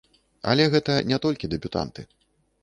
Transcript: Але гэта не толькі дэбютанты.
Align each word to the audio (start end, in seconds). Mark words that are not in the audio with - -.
Але 0.53 0.65
гэта 0.75 0.95
не 1.11 1.19
толькі 1.27 1.51
дэбютанты. 1.53 2.09